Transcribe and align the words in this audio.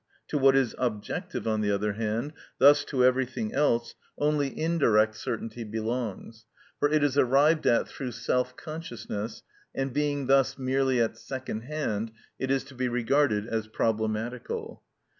To 0.29 0.39
what 0.39 0.55
is 0.55 0.73
objective, 0.79 1.47
on 1.47 1.61
the 1.61 1.69
other 1.69 1.93
hand, 1.93 2.33
thus 2.57 2.83
to 2.85 3.05
everything 3.05 3.53
else, 3.53 3.93
only 4.17 4.47
indirect 4.59 5.15
certainty 5.15 5.63
belongs; 5.63 6.47
for 6.79 6.89
it 6.89 7.03
is 7.03 7.19
arrived 7.19 7.67
at 7.67 7.87
through 7.87 8.13
self 8.13 8.55
consciousness; 8.55 9.43
and 9.75 9.93
being 9.93 10.25
thus 10.25 10.57
merely 10.57 10.99
at 10.99 11.19
second 11.19 11.65
hand, 11.65 12.09
it 12.39 12.49
is 12.49 12.63
to 12.63 12.73
be 12.73 12.87
regarded 12.87 13.45
as 13.45 13.67
problematical. 13.67 14.81